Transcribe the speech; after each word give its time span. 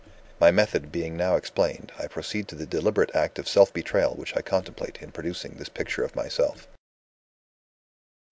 "My 0.39 0.49
method 0.49 0.91
being 0.91 1.15
now 1.15 1.35
explained, 1.35 1.91
I 1.99 2.07
proceed 2.07 2.47
to 2.47 2.55
the 2.55 2.65
deliberate 2.65 3.13
act 3.15 3.37
of 3.37 3.47
self 3.47 3.71
betrayal 3.71 4.15
which 4.15 4.35
I 4.35 4.41
contemplate 4.41 4.99
in 4.99 5.11
producing 5.11 5.57
this 5.57 5.69
picture 5.69 6.03
of 6.03 6.15
myself." 6.15 6.67